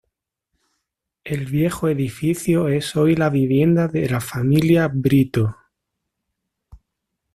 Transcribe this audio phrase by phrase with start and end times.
[1.23, 5.55] El viejo edificio es hoy la vivienda de la familia Brito.